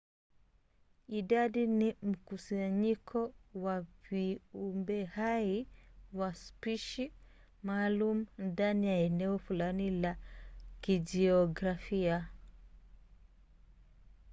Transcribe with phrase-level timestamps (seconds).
[1.09, 5.67] idadi ni mkusanyiko wa viumbehai
[6.13, 7.11] wa spishi
[7.63, 10.17] maalum ndani ya eneo fulani la
[10.81, 12.27] kijiografia